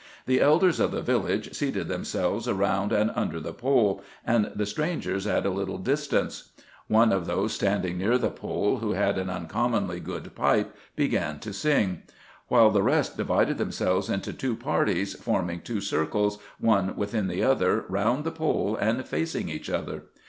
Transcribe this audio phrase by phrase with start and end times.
[0.25, 4.65] The elders of the village seated them selves around and under the pole, and the
[4.65, 6.53] strangers at a little distance.
[6.87, 9.45] One of those standing near the pole, who had an un D 18 RESEARCHES AND
[9.45, 12.01] OPERATIONS commonly good pipe, began to sing;
[12.47, 17.43] while the rest divided them selves into two parties, forming two circles, one within the
[17.43, 20.05] other, round the pole and facing each other.